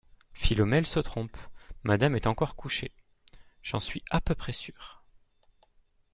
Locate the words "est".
2.15-2.25